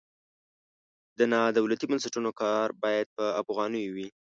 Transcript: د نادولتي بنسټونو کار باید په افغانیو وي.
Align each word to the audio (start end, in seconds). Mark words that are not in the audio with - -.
د 1.17 1.19
نادولتي 1.33 1.85
بنسټونو 1.89 2.29
کار 2.41 2.67
باید 2.83 3.07
په 3.17 3.25
افغانیو 3.41 3.91
وي. 3.95 4.07